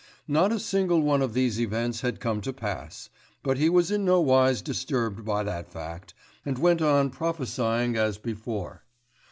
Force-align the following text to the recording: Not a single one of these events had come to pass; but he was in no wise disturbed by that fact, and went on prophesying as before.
Not 0.27 0.51
a 0.51 0.59
single 0.59 0.99
one 1.03 1.21
of 1.21 1.35
these 1.35 1.61
events 1.61 2.01
had 2.01 2.19
come 2.19 2.41
to 2.41 2.51
pass; 2.53 3.11
but 3.43 3.59
he 3.59 3.69
was 3.69 3.91
in 3.91 4.03
no 4.03 4.19
wise 4.19 4.63
disturbed 4.63 5.23
by 5.23 5.43
that 5.43 5.69
fact, 5.71 6.15
and 6.43 6.57
went 6.57 6.81
on 6.81 7.11
prophesying 7.11 7.95
as 7.95 8.17
before. 8.17 8.83